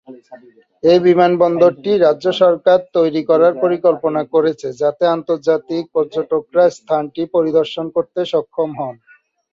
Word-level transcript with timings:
এই 0.83 0.99
বিমানবন্দরটি 1.07 1.91
রাজ্য 1.97 2.25
সরকার 2.41 2.79
তৈরি 2.97 3.21
করার 3.29 3.53
পরিকল্পনা 3.63 4.21
করেছে, 4.33 4.67
যাতে 4.81 5.03
আন্তর্জাতিক 5.07 5.83
পর্যটকরা 5.95 6.63
স্থানটি 6.77 7.21
পরিদর্শন 7.35 7.85
করতে 7.95 8.19
সক্ষম 8.31 8.69
হন। 8.79 8.95